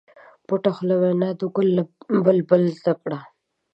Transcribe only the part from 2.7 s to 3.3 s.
زده کړه.